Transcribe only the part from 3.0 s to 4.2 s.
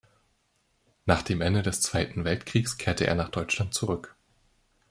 er nach Deutschland zurück.